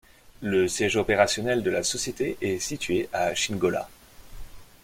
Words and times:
Le 0.41 0.67
siège 0.67 0.95
opérationnel 0.97 1.61
de 1.61 1.69
la 1.69 1.83
société 1.83 2.35
est 2.41 2.57
situé 2.57 3.07
à 3.13 3.35
Chingola. 3.35 3.87